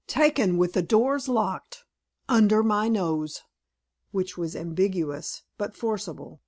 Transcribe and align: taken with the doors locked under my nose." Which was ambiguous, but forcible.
taken 0.07 0.57
with 0.57 0.73
the 0.73 0.81
doors 0.81 1.27
locked 1.27 1.85
under 2.27 2.63
my 2.63 2.87
nose." 2.87 3.43
Which 4.09 4.35
was 4.35 4.55
ambiguous, 4.55 5.43
but 5.59 5.75
forcible. 5.75 6.39